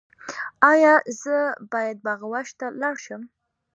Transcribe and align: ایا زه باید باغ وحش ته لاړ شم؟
ایا 0.71 0.93
زه 1.21 1.35
باید 1.71 1.97
باغ 2.05 2.21
وحش 2.31 2.49
ته 2.59 2.65
لاړ 2.81 2.95
شم؟ 3.05 3.21